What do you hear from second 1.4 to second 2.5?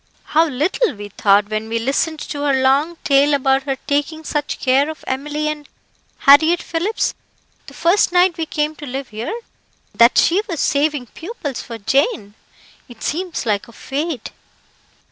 when we listened to